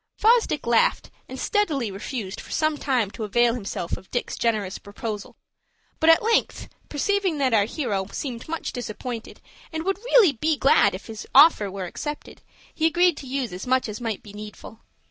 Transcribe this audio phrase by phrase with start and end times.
[0.17, 5.35] Fosdick laughed, and steadily refused for some time to avail himself of Dick's generous proposal;
[5.99, 9.39] but at length, perceiving that our hero seemed much disappointed,
[9.71, 12.41] and would be really glad if his offer were accepted,
[12.73, 14.79] he agreed to use as much as might be needful.